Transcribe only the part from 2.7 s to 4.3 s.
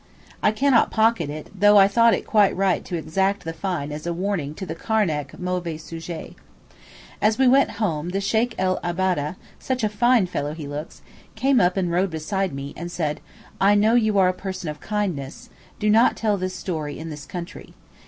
to exact the fine as a